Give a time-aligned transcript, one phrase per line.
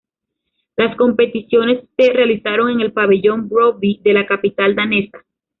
[0.77, 5.23] Las competiciones se realizaron en el Pabellón Brøndby de la capital danesa.